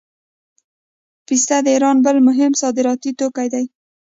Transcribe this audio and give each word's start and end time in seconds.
پسته 1.25 1.55
د 1.65 1.67
ایران 1.75 1.97
بل 2.05 2.17
مهم 2.27 2.51
صادراتي 2.61 3.11
توکی 3.19 3.47
دی. 3.53 3.65